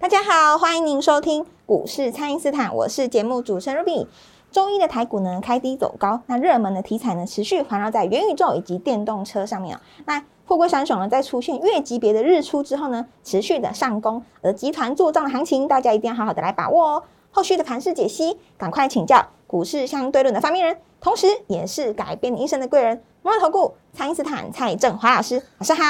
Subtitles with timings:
[0.00, 4.06] 大家好，欢迎您收听股市蔡因斯坦，我是节目主持人 Ruby。
[4.50, 9.80] 周一的台股呢开低走高，那热门的题材呢持续环绕在元宇宙以及电动车上面哦。
[10.04, 17.02] 那富贵三雄呢在出现月级别的日出之后呢，持续的上攻，而集团做账的行情，大家一定要好好的来把握哦。
[17.30, 25.82] 后续的盘势解析，赶快请教股市相对论的发明人，同时也是改变你一生的贵人——摩尔投顾蔡因斯坦蔡振华老师，老师好。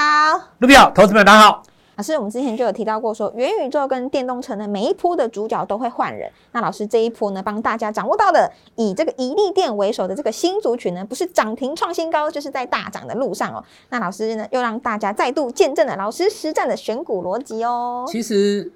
[0.61, 1.63] Ruby 好，投资们大家好。
[1.97, 6.31] 老师，我们之前就有提到过，说元宇宙跟电动车呢，每一波的主角都会换人。
[6.53, 13.65] 那老师这一波呢，帮大家掌握到的，以这个宜利电为首的这个新族群呢，不是涨停创新高，就是在大涨的路上哦。
[13.91, 18.05] 那老师呢，又让大家再度见证了老师实战的选股逻辑哦。
[18.09, 18.73] 其实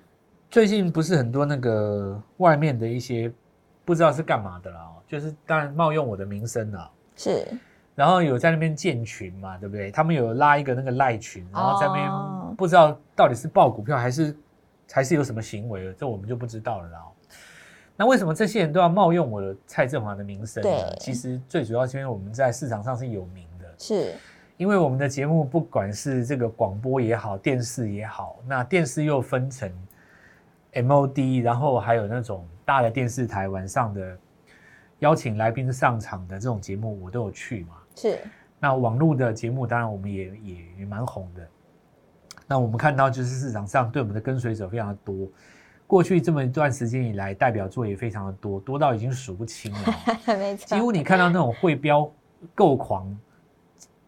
[0.49, 3.33] 最近不是很多那个外面的一些
[3.85, 7.45] 不知道是干嘛的啦，就是当然冒用我的名声啊，是。
[7.95, 9.91] 然后有在那边建群嘛，对不对？
[9.91, 12.07] 他们有拉一个那个赖群，然后在那边
[12.59, 14.37] 不知道到底是报股票还是
[14.93, 16.99] 还是有什么行为了，这我们就不知道了啦。
[17.97, 20.97] 那为什么这些人都要冒用我的蔡振华的名声呢？
[20.99, 24.13] 其实最主要是因为我们在市场上是有名的，是
[24.57, 29.73] 因为我们的节目不管是这个广播也好，电视也好，那电视又分成
[30.73, 34.19] MOD，然后还有那种大的电视台晚上的
[34.99, 37.77] 邀请来宾上场的这种节目，我都有去嘛。
[37.95, 38.19] 是，
[38.59, 41.49] 那网络的节目当然我们也也也蛮红的。
[42.49, 45.29] 那我们看到就是市场上对我们的跟随者非常的多，
[45.87, 49.79] 过去这么一段时间以来，代表作也非常的多，多到已经数不清了。
[50.39, 52.11] 没错，几乎你看到那种会标
[52.55, 53.15] 够狂，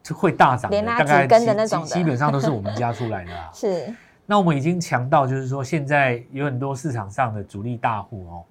[0.01, 3.31] 就会大涨的，大概跟的那种，基本上都是我们家出来的。
[3.53, 3.93] 是，
[4.25, 8.43] 那我们已经强到就是说，现在有很多市场上的主力大户哦。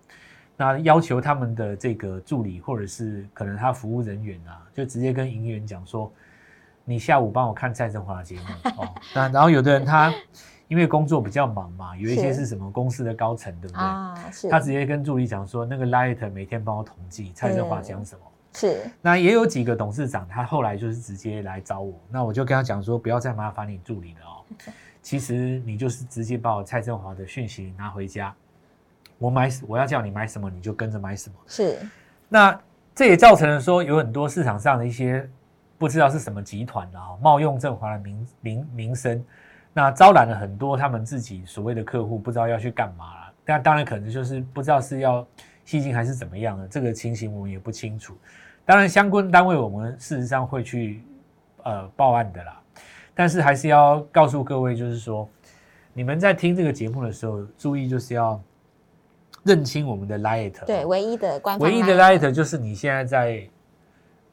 [0.56, 6.12] 那要求他们的这个助理，或者是可能他服务人员啊，就直接跟营业员讲说
[6.84, 10.12] ：“你下午帮我看蔡振华的节目 哦。”那然后有的人他
[10.68, 13.82] 因为工作比较忙嘛，有一些是什么公司的高层，对不对？
[13.82, 14.48] 啊，是。
[14.48, 18.20] 他直接跟助理讲说：“那个 Light 每天帮我统计蔡振华讲什么。”
[18.54, 18.80] 是。
[19.02, 24.44] 那也有几个董事长，他后来就是直接来找我，那我就跟他讲说：“不要再麻烦你助理了哦，
[25.02, 28.34] 其实你就是直接把我蔡振华的讯息拿回家。”
[29.18, 31.34] 我买，我要叫你买什么，你就跟着买什么。
[31.46, 31.78] 是，
[32.28, 32.58] 那
[32.94, 35.28] 这也造成了说，有很多市场上的一些
[35.80, 39.24] 不知道是什么集团的哈，冒用振华的名名名声，
[39.72, 43.32] 那招揽了很多他们自己所谓的客户，不知道要去干嘛了。
[43.46, 45.26] 但当然可能就是不知道是要
[45.64, 48.14] 吸金还是怎么样的，这个情形我们也不清楚。
[48.66, 51.02] 当然相关单位我们事实上会去
[51.62, 52.60] 呃报案的啦，
[53.14, 55.26] 但是还是要告诉各位，就是说
[55.94, 58.38] 你们在听这个节目的时候，注意就是要。
[59.42, 63.48] 认清我们的 light，对，唯一的官方，唯一的 light 就是你现在在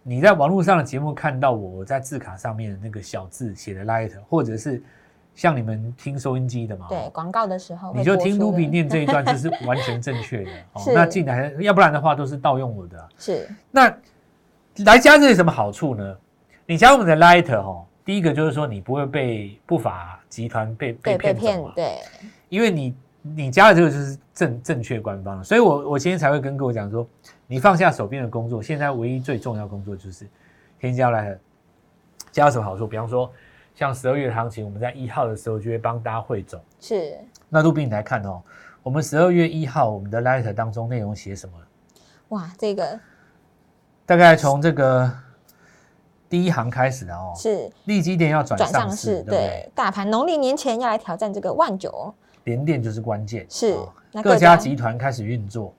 [0.09, 4.81] 你在网络上的节目看到我在字卡上面的那个小字写的 light，或者是
[5.35, 13.49] 像你们听收音机的嘛，对，广告的时候你就听卢比念这一段就是完全正确的 哦，那进来要不然的话都是盗用我的，是。
[13.69, 13.93] 那
[14.85, 16.17] 来加这有什么好处呢？
[16.65, 21.97] 你加我们的 light 哦，第一个就是说你不会被不法集团被被骗走对，
[22.47, 22.95] 因为你。
[23.35, 27.05] 你加的这个就是正正确官方，所以我我今天才会跟各位讲说，
[27.47, 30.27] 你放下手边的工作，现在唯一最重要工作就是
[30.79, 31.37] 添加来
[32.29, 32.85] 加什么好处？
[32.85, 33.31] 比方说，
[33.73, 36.61] 像十二月的行情，我们在一号的时候就会帮大家汇总。
[36.81, 37.17] 是。
[37.47, 38.41] 那杜宾你来看哦，
[38.83, 41.53] 我们十二月一号我们的 letter 当中内容写什么？
[42.29, 42.99] 哇，这个
[44.05, 45.09] 大概从这个
[46.27, 52.13] 第一行开始的哦，是立基点要转上市，对，大盘农历年前要来挑战这个万九。
[52.43, 53.77] 联电就是关键，是
[54.21, 55.73] 各家集团开始运作。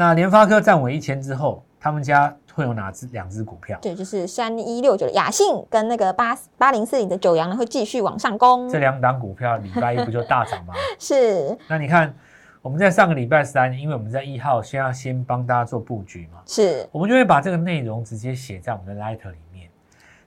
[0.00, 3.76] 那联发科站稳一千之后，他们家会有哪只两只股票？
[3.82, 8.68] 对，就是三一六九的雅信跟那个八八零四零的九阳呢，会继续往上攻。
[8.68, 10.74] 这两档股票礼拜一不就大涨吗？
[11.00, 11.58] 是。
[11.66, 12.14] 那你看，
[12.62, 19.68] 我们在上个礼拜三，因为我们在一号先要先帮大家做布局嘛，是，我们就会把这个内容直接写在我们的 Light 里面。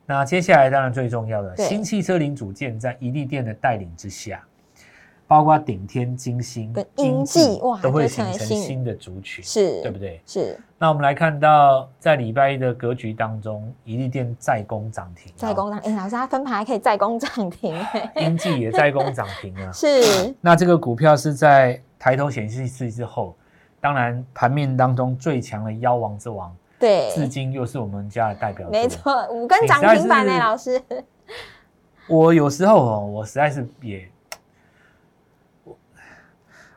[0.05, 4.43] 那接下来当然最重要的，新汽车零组件在宜利电的带领之下。
[5.31, 10.19] 包括顶天、金星、英记哇，都会形成新的族群，是，对不对？
[10.25, 10.59] 是。
[10.77, 15.95] 那我们来看到，在礼拜一的格局当中，宜利电再攻涨停，再攻涨停。
[15.95, 17.73] 老师，它分盘可以再攻涨停，
[18.17, 19.71] 英记也再攻涨停啊。
[19.71, 20.35] 是。
[20.41, 23.33] 那这个股票是在抬头显示器之后，
[23.79, 28.71] 当然盘面当中最强的妖王之王，对，至今又是我们家的代表作。
[28.77, 30.83] 没错，五根涨停板呢，老师。
[32.09, 34.20] 我有时候哦，我实在是也，我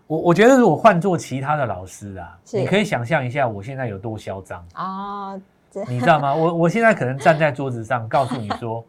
[0.06, 5.34] 我我觉得如果换做其他的老师啊，你可以想象一下我现在有多嚣张啊！
[5.88, 6.34] 你知道吗？
[6.34, 8.84] 我我现在可能站在桌子上告诉你说，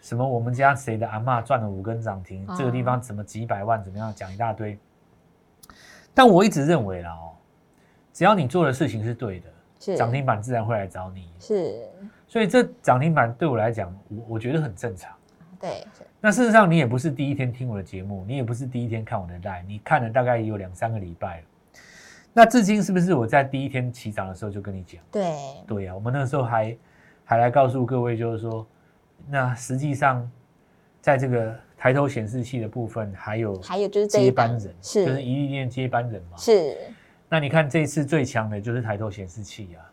[0.00, 4.78] 什么我们家谁的阿妈赚了五根涨停，这个地方怎么几百万怎么样，讲一大堆。
[6.14, 7.30] 但我一直认为啦哦，
[8.12, 11.28] 只要你做的事情是对的，涨停板自然会来找你。
[11.38, 11.86] 是，
[12.26, 15.12] 所以这涨停板对我来讲，我我觉得很正常。
[15.60, 15.86] 对，
[16.22, 21.44] 那事实上你也不是第一天听我的节目，你也不是第一天看我的 live，你看了大概也有两三个礼拜了。
[22.32, 25.02] 那至今是不是我在第一天起涨的时候就跟你讲？
[25.12, 25.36] 对，
[25.66, 26.76] 对呀，我们那个时候还
[27.26, 28.66] 还来告诉各位，就是说，
[29.28, 30.26] 那实际上
[31.02, 36.38] 在这个抬头显示器的部分，还有还有就是接班人，是就是一利店接班人嘛。
[36.38, 36.74] 是。
[37.28, 39.84] 那你看这一次最强的就是抬头显示器啊。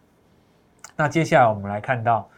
[0.95, 2.29] 那接下来我们来看到，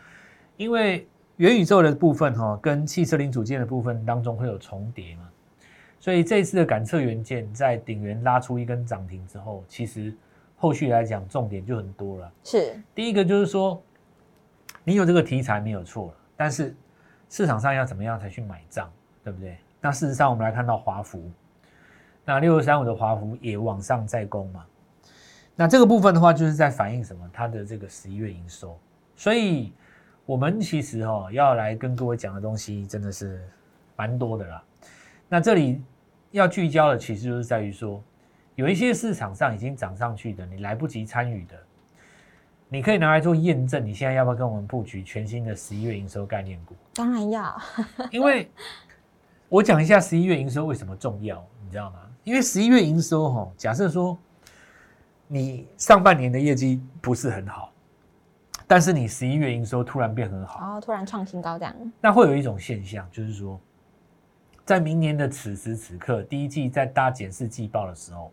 [0.58, 1.08] 因为。
[1.40, 5.30] 元宇宙的部分哈，跟汽车零组件的部分当中会有重叠嘛？
[5.98, 10.14] 所以这一次的感测元件在顶元拉出一根涨停之后，其实
[10.58, 12.30] 后续来讲重点就很多了。
[12.44, 13.82] 是第一个就是说，
[14.84, 16.76] 你有这个题材没有错了，但是
[17.30, 18.92] 市场上要怎么样才去买账，
[19.24, 19.58] 对不对？
[19.80, 21.32] 那事实上我们来看到华孚，
[22.26, 24.66] 那六二三五的华孚也往上在攻嘛。
[25.56, 27.30] 那这个部分的话，就是在反映什么？
[27.32, 28.78] 它的这个十一月营收，
[29.16, 29.72] 所以。
[30.30, 33.42] 我们其实哈要来跟各位讲的东西真的是
[33.96, 34.64] 蛮多的啦。
[35.28, 35.82] 那这里
[36.30, 38.00] 要聚焦的其实就是在于说，
[38.54, 41.56] 有一些市场上已经涨上去的，你来不及参与的，
[42.68, 43.84] 你可以拿来做验证。
[43.84, 46.76] 你现在要不要跟我们布局全新的十一月营收概念股？
[46.94, 47.60] 当然要，
[48.14, 48.52] 因为
[49.48, 52.02] 我讲一下十一月营收为什么重要，你知道吗？
[52.24, 54.16] 因为十一月营收哈，假设说
[55.26, 57.74] 你上半年的业绩不是很好。
[58.72, 63.60] 但是你十一月营收突然变很好，哦，突然创新高这样，那会有一种现象，就是说，
[64.64, 68.32] 在明年的此时此刻，第一季在大家检视季报的时候，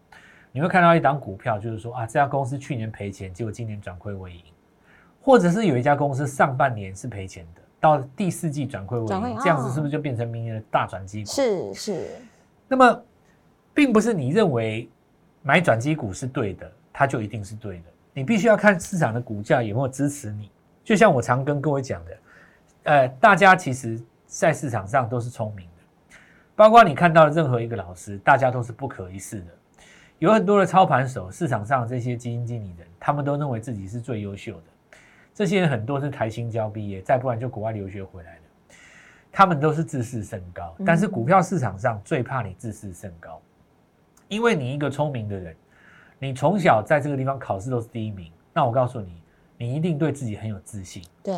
[0.52, 4.42] 你会看到一档股票，就是说啊，这家公司去年赔钱，结果今年转亏为盈，
[5.22, 11.30] 或者是有一家公司上半年是赔钱的，到第四季转亏为盈，这样子是不是就变成明年的大转机股？
[11.30, 12.08] 是是。
[12.68, 13.02] 那么，
[13.72, 14.86] 并不是你认为
[15.40, 17.84] 买转机股是对的，它就一定是对的。
[18.16, 20.50] 你必须要看市场的股价有没有支持你，
[20.82, 22.18] 就像我常跟各位讲的，
[22.84, 26.16] 呃，大家其实在市场上都是聪明的，
[26.54, 29.48] 包括你看到的任何一个老师，大家都是不可一世的。
[30.18, 34.98] 有很多的操盘手，市场上这些基金经理人，他们都认为自己是最优秀的。
[35.34, 38.74] 这些人很多是台新交毕业，再不然就国外留学回来的，
[39.30, 40.74] 他们都是自视甚高。
[40.86, 43.42] 但是股票市场上最怕你自视甚高，
[44.28, 45.54] 因为你一个聪明的人。
[46.18, 49.20] 你从小在这个地方考试都是第一名，那我告诉你，
[49.58, 51.02] 你一定对自己很有自信。
[51.22, 51.34] 对，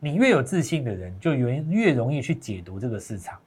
[0.00, 3.38] 你越有自信的人，就越越容易去解读这个市场，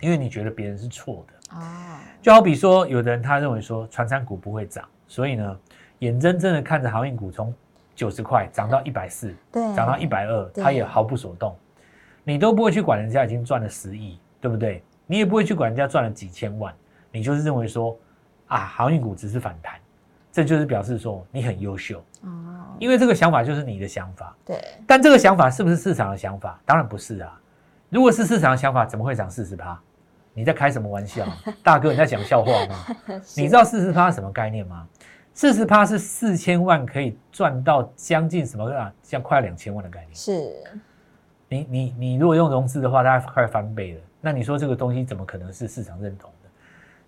[0.00, 1.56] 因为你觉得别人是错的。
[1.56, 5.58] 哦，就好比说，有的人他认为说，传山股不会涨，所以呢，
[6.00, 7.54] 眼睁睁的看着航运股从
[7.94, 11.54] 九十块涨到一百四，对，涨到一百二，他也毫不所动，
[12.24, 14.82] 你都不会去管人家已经赚了十亿，对不对？
[15.06, 16.74] 你也不会去管人家赚了几千万，
[17.12, 17.96] 你就是认为说。
[18.48, 19.74] 啊，航运股只是反弹，
[20.30, 22.76] 这就是表示说你很优秀哦。
[22.78, 24.62] 因为这个想法就是你的想法，对。
[24.86, 26.60] 但这个想法是不是市场的想法？
[26.64, 27.40] 当然不是啊。
[27.88, 29.80] 如果是市场的想法，怎么会涨四十趴？
[30.34, 31.26] 你在开什么玩笑，
[31.62, 31.90] 大哥？
[31.90, 32.86] 你在讲笑话吗？
[33.34, 34.86] 你知道四十趴什么概念吗？
[35.32, 38.92] 四十趴是四千万可以赚到将近什么啊？
[39.02, 40.14] 像快两千万的概念。
[40.14, 40.52] 是。
[41.48, 44.00] 你你你如果用融资的话，大概快翻倍了。
[44.20, 46.50] 那你说这个东西怎么可能是市场认同的？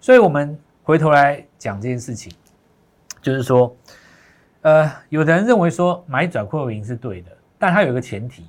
[0.01, 0.59] 所以我们。
[0.89, 2.33] 回头来讲这件事情，
[3.21, 3.77] 就是说，
[4.63, 8.47] 呃，有的人认为说买转亏为盈是对的，但它有一个前提，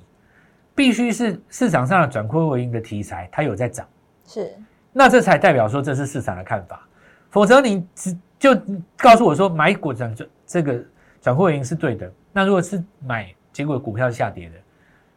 [0.74, 3.86] 必须是市场上的转亏为盈的题材，它有在涨，
[4.26, 4.56] 是，
[4.90, 6.88] 那这才代表说这是市场的看法，
[7.28, 8.58] 否则你只就
[8.96, 10.82] 告诉我说买股转转这个
[11.20, 14.54] 转亏为盈是对的，那如果是买结果股票下跌的，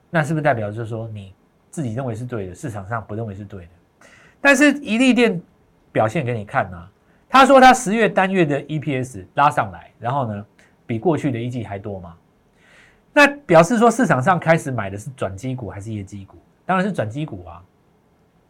[0.09, 1.33] 那是不是代表就是说你
[1.71, 4.07] 自己认为是对的，市场上不认为是对的？
[4.41, 5.41] 但是一利店
[5.89, 6.89] 表现给你看呢？
[7.33, 10.45] 他说他十月单月的 EPS 拉上来，然后呢，
[10.85, 12.15] 比过去的一季还多吗？
[13.11, 16.37] 那表示说市场上开始买的是转机股还是业绩股？
[16.63, 17.59] 当然是转机股啊，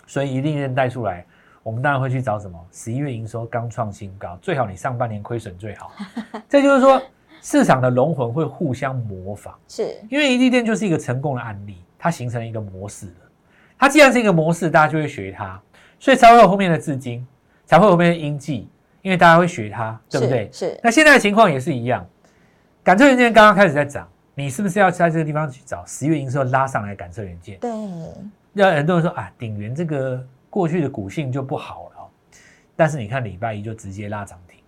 [0.06, 1.26] 所以一定认带出来。
[1.64, 2.60] 我们当然会去找什么？
[2.74, 5.94] 十一月营收刚创新高，最好你上半年亏损最好。
[6.50, 7.02] 这就是说
[7.42, 13.14] 市场的龙魂会互相模仿，是因为一利店就是一个成功的案例，它形成了一个模式了。
[13.80, 15.58] 它既然是一个模式，大家就会学它，
[16.02, 17.26] 所以才会有后面的资金。
[17.66, 18.68] 才会有没有应记，
[19.02, 20.50] 因为大家会学它，对不是对？
[20.52, 22.06] 是，那现在的情况也是一样，
[22.84, 27.58] 感测元件刚刚开始在涨，你是不是要在这个地方去找十月营收拉上来感测元件？
[27.60, 27.72] 对，
[28.54, 32.08] 要很多人说啊，鼎元这个过去的股性就不好了哦，
[32.76, 34.60] 但是你看礼拜一就直接拉涨停，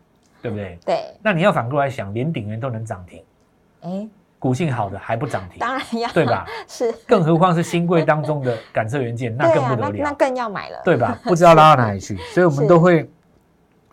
[0.41, 0.77] 对不对？
[0.85, 3.23] 对，那你要反过来想，连鼎元都能涨停，
[3.81, 4.07] 哎，
[4.45, 6.45] 股性好的还不涨停，当然要，对吧？
[6.69, 11.17] 是，更何况是新贵当中的感测元件，那更不得那那，更要买了，对吧？
[11.25, 13.09] 不知道拉到哪里去，所以我们都会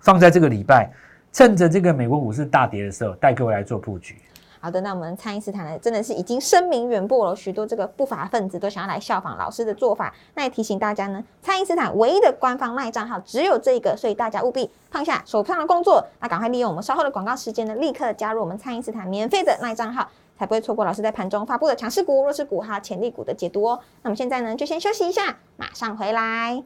[0.00, 0.90] 放在这个礼拜，
[1.32, 4.14] 趁着这个美国股市大跌的时候，带各位来做布局。
[4.60, 10.14] 好的，那我们蔡因斯坦呢，真的是已经声名远播了，许多这个不法分子都想要来效仿老师的做法。
[10.34, 20.08] 那也提醒大家呢，蔡因斯坦唯一的官方卖账号只有这个，所以大家务必放下手上的工作，那赶快利用我们稍后的广告时间呢，立刻加入我们蔡因斯坦免费的卖账号，
[20.42, 23.78] 才不会错过老师在盘中发布的强势股、弱势股还有潜力股的解读哦。
[24.02, 26.60] 那么现在呢，就先休息一下，马上回来。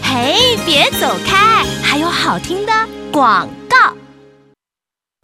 [0.00, 2.72] 嘿，别走开，还有好听的
[3.12, 3.48] 广。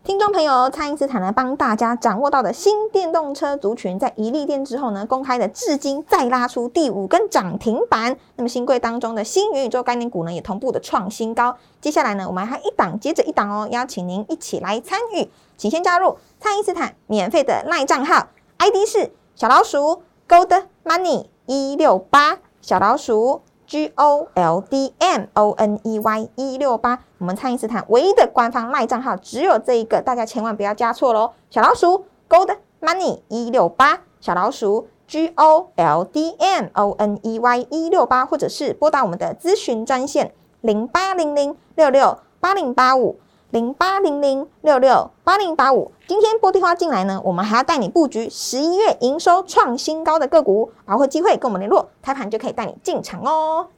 [0.04, 8.14] 听众朋友，蔡因斯坦呢帮大家掌握到的新电动车族群，在一利电之后呢，公开的至今再拉出第五根涨停板。
[8.36, 11.56] 那么新贵当中的新元宇宙概念股呢，也同步的创新高。
[11.80, 31.32] 接下来呢，我们还一档接着一档哦，邀请您一起来参与，请先加入蔡因斯坦免费的赖账号，ID 是小老鼠 Gold Money 一六八，小老鼠 G O L D M O N E Y 一六八，我们蔡因斯坦唯一的官方赖账号只有这一个，大家千万不要加错喽！
[31.50, 41.14] 小老鼠 Gold Money 一六八，小老鼠 G O L D M O N E Y 一六八，或者是拨打我们的咨询专线零八。
[41.14, 42.54] 零零六六八。
[42.54, 43.18] 零八五。
[43.54, 53.68] 零八零零六六八零八五，今天拨电话进来呢，我们还要带你布局十一月营收创新高的个股，把握机会跟我们联络，开盘就可以带你进场哦。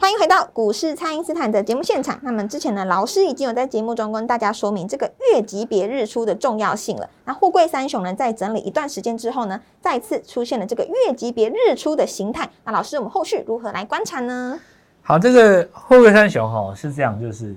[0.00, 2.18] 欢迎回到股市，蔡因斯坦的节目现场。
[2.22, 7.08] 那么之前呢，老师已经有在节目中跟大家说明这个月级别日出的重要性了。
[7.26, 12.50] 那货柜三雄呢，在整理一段时间之后呢，再次出现了这个月级别日出的形态。
[12.64, 14.58] 那老师，我们后续如何来观察呢？
[15.00, 17.54] 好，这个后贵三雄哈是这样，就是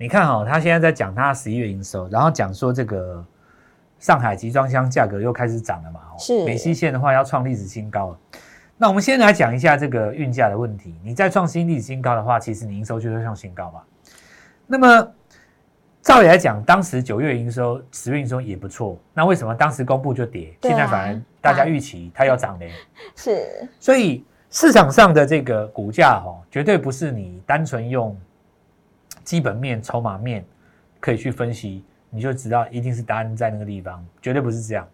[0.00, 3.24] 你看哈，他现在在讲他十一月营收，然后讲说这个
[3.98, 8.18] 上海集装箱价格又开始涨了嘛，哦是美西线的话要创历史新高了。
[8.76, 10.94] 那我们先来讲一下这个运价的问题。
[11.02, 13.80] 你再创新历史新高的话，其实你营收就会创新高嘛。
[14.68, 15.12] 那么
[16.00, 20.56] 照理来讲，当时九月营收、十月营收也不错，那为什么当时公布就跌？
[20.62, 22.70] 现在反而大家预期它要涨嘞？
[23.16, 28.16] 是所以市场上的这个股价哦，绝对不是你单纯用
[29.28, 30.42] 基本面、筹码面
[30.98, 34.88] 可以去分析，你就知道一定是答案在那个地方，绝对不是这样。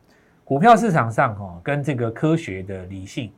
[0.45, 3.31] 股票市场上哦，跟这个科学的理性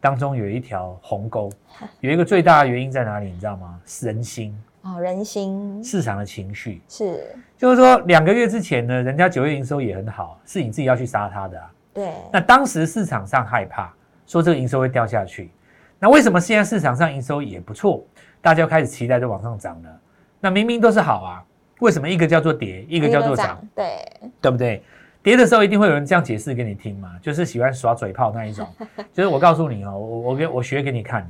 [0.00, 1.50] 当中有一条鸿沟，
[1.98, 3.32] 有一个最大的原因在哪里？
[3.32, 3.80] 你知道吗？
[3.84, 6.80] 是人心、哦，人心市场的情绪。
[6.88, 11.72] 是就是说，两个月之前呢，人家九月营收也很好，是你自己要去杀它的啊。
[11.92, 13.92] 对，那当时市场上害怕，
[14.28, 15.50] 说这个营收会掉下去。
[15.98, 18.06] 那为什么现在市场上营收也不错，
[18.40, 19.88] 大家开始期待就往上涨呢？
[20.40, 21.44] 那明明都是好啊，
[21.80, 24.06] 为什么一个叫做跌，一个叫做涨，，对，
[24.40, 24.82] 对不对？
[25.22, 28.68] 跌的时候一定会有人这样解释给你听嘛，就是喜欢耍嘴炮那一种，
[29.12, 31.28] 就是我告诉你哦，我我给我学给你看，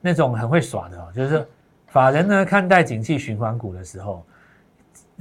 [0.00, 1.44] 那种很会耍的哦，就是
[1.88, 4.24] 法人呢看待景气循环股的时候，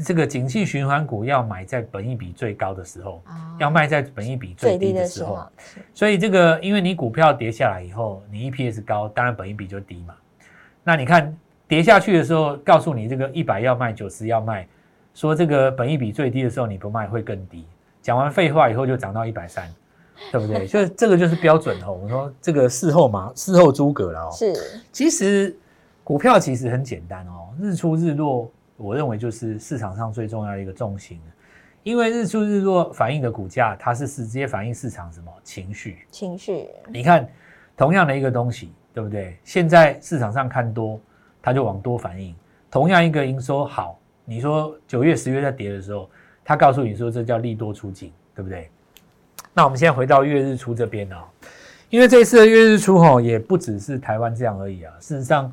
[0.05, 10.13] 这个景气循环股要买在本益比最高的时候，哦要卖在本益比最最低低的时候的时候。，所以这个，因为你股票跌下来以后，你 EPS 高，当然本益比就低嘛。
[10.83, 11.35] 那你看
[11.71, 14.67] 跌下去的时候，告诉你这个一百要卖，九十要卖，
[15.13, 17.65] 说这个本益比最低的时候你不卖会更低。
[18.01, 19.73] 讲完废话以后就涨到一百三，
[20.33, 20.67] 对不对？
[20.67, 21.93] 就是这个就是标准哦。
[21.93, 24.29] 我说这个事后嘛，事后诸葛了哦。
[24.33, 24.53] 是
[24.91, 25.57] 其实
[26.03, 31.21] 股票其实很简单哦，日出日落，我认为就是市场上最重要的一个重心
[31.83, 35.99] 因为日出日落反映的股价，它是直接反映市场什么情绪。
[36.11, 37.25] 情绪，你看，
[37.77, 39.37] 同样的一个东西，对不对？
[39.45, 40.99] 现在市场上看多，
[41.41, 42.35] 它就往多反应。
[42.69, 46.09] 同样一个营收好，你说九月、十月在跌的时候，
[46.43, 48.69] 它告诉你说这叫利多出尽，对不对？
[49.53, 51.27] 那我们现在回到月日出这边啊、
[51.89, 54.93] 因为这一次的月日出吼、也不只是台湾这样而已啊。
[55.01, 55.51] 事实上，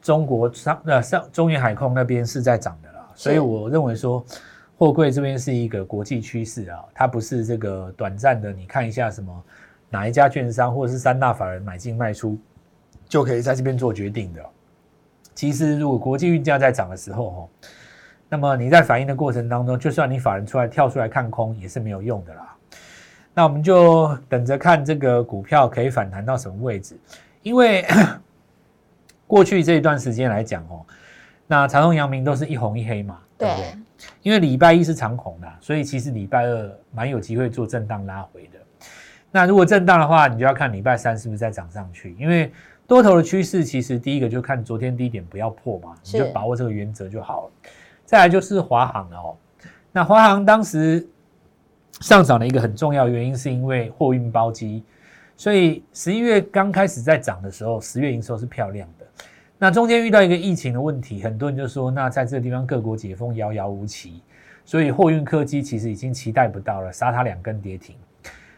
[0.00, 4.24] 中国上呃上中原海控那边是在涨的啦，所以我认为说
[4.78, 9.44] 货柜这边是一个国际趋势啊，它不是这个短暂的，你看一下什么
[9.90, 12.38] 哪一家券商或者是三大法人买进卖出
[13.06, 14.42] 就可以在这边做决定的。
[15.40, 17.48] 其实如果国际运价在涨的时候哦，
[18.28, 22.54] 那么你在反应的过程当中，就算你法人出来跳出来看空也是没有用的啦。
[23.32, 26.94] 那我们就等着看这个股票可以反弹到什么位置，
[27.40, 27.86] 因为
[29.26, 30.84] 过去这一段时间来讲哦，
[31.46, 33.78] 那长虹、阳明都是一红一黑嘛，对不对？
[34.20, 38.58] 因为礼拜一是长红的，所以其实礼拜二蛮有机会做震荡拉回的。
[39.30, 42.52] 那如果震荡的话，你就要看礼拜三是不是再涨上去，因为
[42.90, 47.70] 多头的趋势其实第一个就看昨天低点不要破嘛，你就把握这个原则就好了。
[48.04, 49.36] 再来就是华航了哦，
[49.92, 51.06] 那华航当时
[52.00, 54.82] 上涨的一个很重要原因是因为货运包机，
[55.36, 59.06] 所以十一月刚开始在涨的时候，十月营收是漂亮的。
[59.56, 64.20] 那中间遇到一个疫情的问题，很多人就说，那在这个地方各国解封遥遥无期，
[64.64, 67.94] 所以货运客机其实已经期待不到了，杀它两根跌停。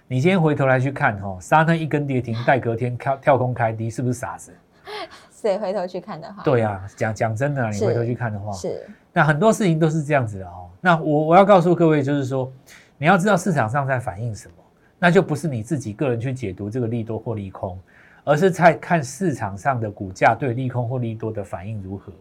[0.08, 4.52] 你今天回头来去看哈，沙那一根跌停，待隔天跳跳空开低，是不是傻子？
[5.30, 6.42] 谁回头去看的话？
[6.42, 8.86] 对啊，讲讲真的，你回头去看的话，是。
[9.12, 10.68] 那很多事情都是这样子的哦。
[10.80, 12.52] 那我我要告诉各位，就是说，
[12.98, 14.54] 你要知道市场上在反映什么，
[14.98, 17.78] 那就不是你自己个人去解读这个利多或利空。
[18.24, 22.12] 而是在看市场上的股价对利空或利多的反应如何。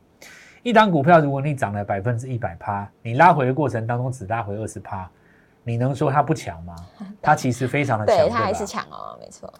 [0.63, 5.07] 一档股票，如果你涨了百分之一百趴，你拉回的过程当中只拉回二十趴，
[5.63, 6.75] 你能说它不强吗？
[7.21, 9.51] 它其实非常的强，对，它还是强哦，没错。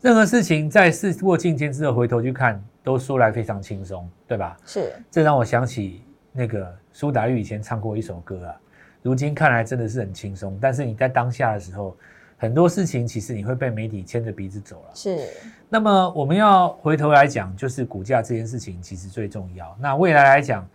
[0.00, 4.56] 任何事情在事过境迁之后回头去看，都说来非常轻松，对吧？
[4.66, 4.92] 是。
[5.10, 8.54] 这让我想起那个苏打绿以前唱过一首歌啊，
[9.02, 11.96] 如今看来真的是很轻松，但是你在当下的时候。
[12.36, 14.90] 很多事情其实你会被媒体牵着鼻子走了。
[14.92, 15.28] 是。
[15.68, 19.74] 那么我们要回头来讲，就是股价这件事情其实最重要。
[19.80, 20.66] 那未来来讲，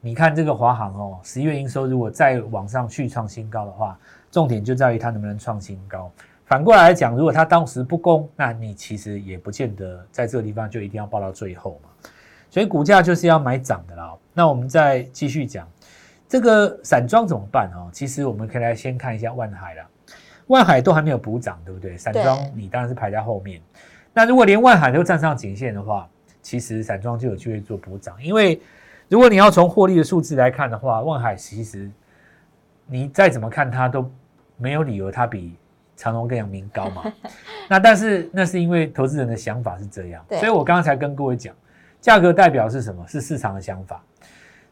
[0.00, 3.98] 你看这个华航哦，十一月营收如果再往上续创新高的话，
[4.30, 6.10] 重点就在于它能不能创新高。
[6.44, 11.90] 反过来讲，如果它当时不攻，那你其实也不见得在这个地方就一定要报到最后嘛。
[12.48, 14.14] 所以股价就是要买涨的啦。
[14.32, 15.68] 那我们再继续讲
[16.28, 17.90] 这个散装怎么办哦？
[17.92, 19.84] 其实我们可以来先看一下万海了。
[20.46, 21.98] 万海都还没有补涨，对不对？
[21.98, 23.60] 散装你当然是排在后面。
[24.14, 26.08] 那如果连万海都站上颈线的话，
[26.40, 28.16] 其实散装就有机会做补涨。
[28.22, 28.60] 因为
[29.08, 31.90] 如果你要从获利的数字来看的话，万海其实
[32.86, 34.10] 你再怎么看它都
[34.56, 35.56] 没有理由它比
[35.96, 37.02] 长隆跟阳明高嘛。
[37.68, 41.54] 那但是那是因为投资人的想法是这样，所以我刚刚才跟各位讲，
[42.00, 43.04] 价格代表是什么？
[43.08, 44.02] 是市场的想法。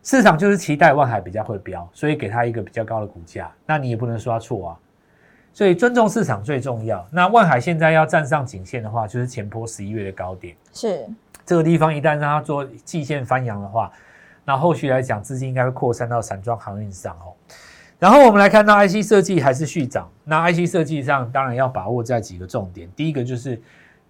[0.02, 3.50] 市场就是期待万海比较会飙，所以给它一个比较高的股价。
[3.64, 4.78] 那你也不能说它错啊。
[5.52, 7.06] 所以尊重市场最重要。
[7.10, 10.54] 那万海现在要站上颈线的话，就是前坡十一月的高点。
[10.72, 11.06] 是
[11.46, 13.90] 这个地方一旦让它做季线翻扬的话，
[14.44, 17.32] 那后续来讲资金应该会扩散到散装航运上哦。
[17.98, 20.08] 然后我们来看到 IC 设计还是续涨。
[20.24, 22.88] 那 IC 设计上当然要把握在几个重点。
[22.94, 23.60] 第一个就是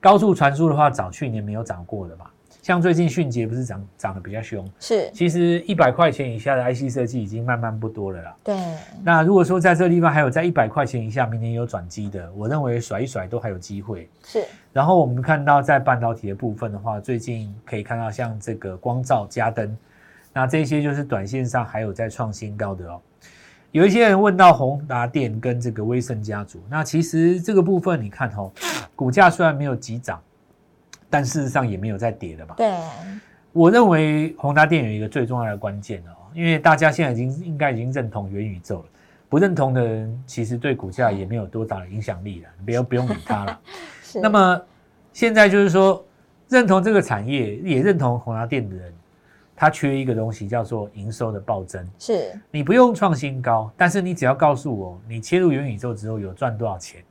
[0.01, 2.27] 高速传输的话，早去年没有涨过的嘛。
[2.63, 8.35] 像最近迅捷不是涨涨得比较凶，是，其实一百块钱以下的 IC 设计已经慢慢不多了啦。
[8.43, 8.57] 对，
[9.03, 14.09] 那如果说在这个地方还有在一百块钱以下，明年有转机的，我认为甩一甩都还有机会。
[14.25, 14.43] 是，
[14.73, 19.77] 然后我们看到在半导体的部分的话，最近可以看到像这个光照、加灯，
[20.33, 22.99] 那这些就是短线上还有在创新高的哦。
[23.75, 28.49] 有一些人问到宏达电跟这个威盛家族，那其实这个部分你看哦，
[28.95, 30.23] 股价虽然没有急涨。
[31.11, 32.55] 但事实上也没有在跌了嘛？
[32.57, 32.73] 对，
[33.53, 38.85] 我认为宏达电有一个最重要的关键哦，因为大家现在已经应该已经认同元宇宙了，
[39.29, 43.61] 不认同的人其实对股价也没有多大的影响力了，不要不用理他了。
[44.21, 44.61] 那么
[45.13, 46.05] 现在就是说，
[46.49, 48.93] 认同这个产业也认同宏达电的人，
[49.57, 51.87] 他缺一个东西叫做营收的暴增。
[51.99, 57.03] 是你不用创新高，但是你只要告诉我，你切入元宇宙之后有赚多少钱。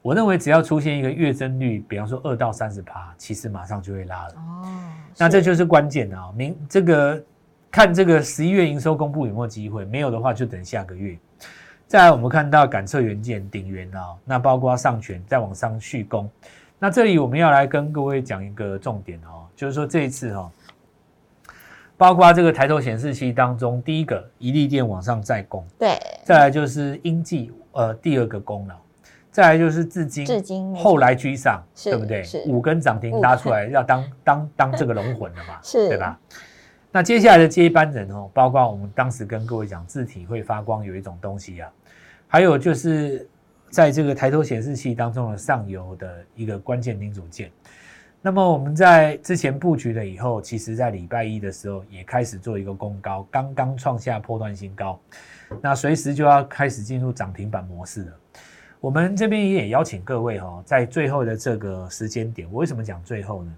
[0.00, 4.34] 我认为只要出现一个月增率，比方说二到三十趴，其实马上就会拉了。
[4.36, 4.64] 哦，
[5.18, 6.32] 那这就是关键啊！
[6.36, 7.22] 明这个
[7.70, 11.18] 看这个十一月营收公布有没有机会，没有的话就等下个月。
[11.88, 16.30] 再来，我们看到感测元件顶元啊，那包括上权再往上续攻。
[16.78, 20.50] 那这里我们要来跟各位讲一个重点哦，就是说这一次哈，
[21.98, 28.76] 包括这个抬头显示器当中，第一个一利电往上再攻，对，再来就是英记呃第二个功劳。
[29.30, 32.24] 再来就是至今，至今后来居上，对不对？
[32.46, 36.18] 五根涨停拉出来，要当当当这个龙魂了嘛， 是，对吧？
[36.90, 41.70] 那接下来的接班人哦，包括我们当时跟各位讲，字体会发光有一种东西啊，
[42.26, 43.28] 还有就是
[43.70, 47.50] 在这个抬头显示器当中的上游的一个关键零组件。
[48.20, 54.98] 那么我们在之前布局了以后，其实在礼拜一的时候也开始做一个攻高，刚刚创下破断新高，
[55.62, 58.12] 那随时就要开始进入涨停板模式了。
[58.80, 63.52] 我们这边也邀请各位哈，在最后的这个时间点，我为什么讲最后呢？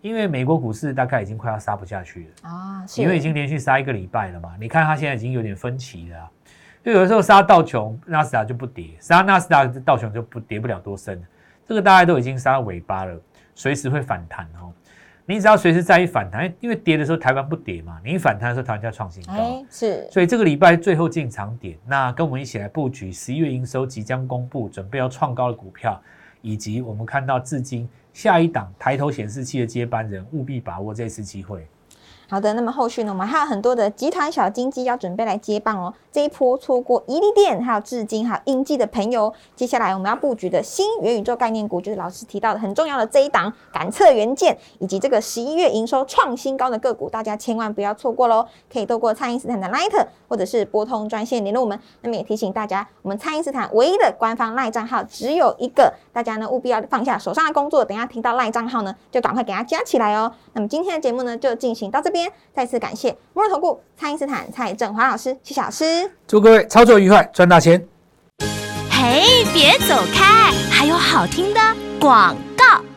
[0.00, 4.56] 因为美国股市大概已经快要杀不下去了啊，因为已经连续杀一个礼拜了嘛。
[4.58, 6.30] 你看它现在已经有点分歧了，
[6.82, 11.22] 就有的时候杀道琼纳斯达就不跌，杀纳斯达道琼就不跌不了多深，
[11.66, 13.20] 这个大家都已经杀到尾巴了，
[13.54, 14.72] 随时会反弹哦。
[15.26, 19.32] 你只要随时在意反弹，因为跌的时候台湾不跌嘛，你一反弹的时候台湾就要创新高。
[19.34, 26.02] 哎，是所以这个礼拜最后进场点，那跟我们一起来布局十一月营收即将公布、准备要创高的股票，
[26.42, 31.64] 以及我们看到至今下一档抬头显示器的接班人，务必把握这次机会。
[32.30, 35.92] 好的，那么后续呢，我们还有很多的集团小金鸡要准备来接棒哦。
[36.12, 48.46] 这一波错过伊利店、还有至今、还有英记的朋友，接下来我们要布局的新元宇宙概念股，就是老师提到的很重要的这一档感测元件，以及这个十一月营收创新高的个股，大家千万不要错过喽！
[48.72, 51.76] 可以透过蔡因斯坦的 Light 或者是拨通专线联络我们。
[52.02, 60.32] 那么也提醒大家，我们蔡因斯坦唯一的官方赖账号只有一个，大家呢务必要放下手上的工作，等一下听到赖账号呢，就赶快给它加起来哦。
[60.52, 62.30] 那么今天的节目呢，就进行到这边。
[62.54, 66.10] 再次感谢摩尔投顾蔡因斯坦蔡振华老师，谢谢老师。
[66.26, 67.86] 祝各位操作愉快，赚大钱！
[68.90, 71.60] 嘿，别走开，还有好听的
[72.00, 72.89] 广告。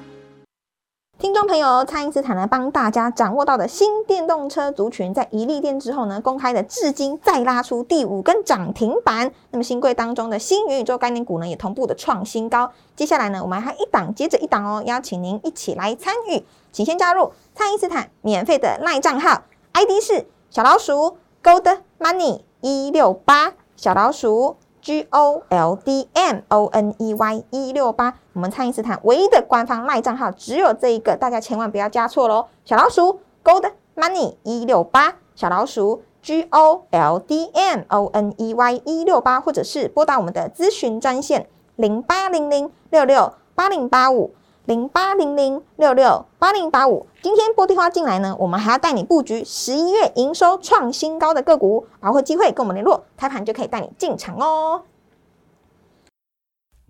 [1.24, 9.32] 听众朋友，蔡因斯坦呢帮大家掌握到的新电动车族群，在一利电之后呢，公开的至今再拉出第五根涨停板。
[9.52, 12.70] 那么新贵当中的新元宇宙概念股呢，也同步的创新高。
[12.94, 28.16] 接下来呢，我们还一档接着一档哦，邀请您一起来参与，请先加入蔡因斯坦免费的赖账号，ID 是小老鼠 Gold Money 一六八，小老鼠 G O L D M O N E Y 一六八。
[28.34, 32.48] 我们蔡因斯坦唯一的官方赖账号只有这一个，大家千万不要加错喽！
[32.66, 44.34] 小老鼠 Gold Money 一六八，小老鼠 G O L D M O N E Y 一六八，或者是拨打我们的咨询专线零八零零六六八零八五
[44.66, 47.06] 零八零零六六八零八五。
[47.22, 54.82] 今天拨电话进来呢，我们还要带你布局十一月营收创新高的个股，把握机会跟我们联络，开盘就可以带你进场哦。